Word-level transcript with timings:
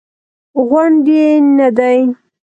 غونډ 0.69 1.05
یې 1.15 1.25
نه 1.57 1.67
دی. 1.77 1.99